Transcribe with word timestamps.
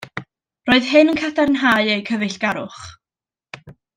Roedd 0.69 0.87
hyn 0.93 1.11
yn 1.13 1.19
cadarnhau 1.19 1.91
eu 1.97 2.01
cyfeillgarwch. 2.09 2.83